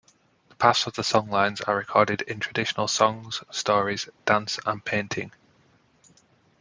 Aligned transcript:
The 0.49 0.55
paths 0.55 0.87
of 0.87 0.95
the 0.95 1.03
songlines 1.03 1.61
are 1.67 1.75
recorded 1.77 2.23
in 2.23 2.39
traditional 2.39 2.87
songs, 2.87 3.43
stories, 3.51 4.09
dance, 4.25 4.57
and 4.65 4.83
painting. 4.83 5.31